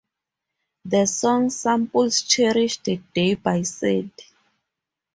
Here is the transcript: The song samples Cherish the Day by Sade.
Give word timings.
The 0.83 1.05
song 1.05 1.51
samples 1.51 2.23
Cherish 2.23 2.79
the 2.81 2.99
Day 3.13 3.35
by 3.35 3.61
Sade. 3.61 4.09